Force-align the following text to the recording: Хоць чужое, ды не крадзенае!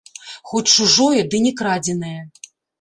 Хоць 0.51 0.69
чужое, 0.75 1.21
ды 1.35 1.43
не 1.45 1.53
крадзенае! 1.63 2.19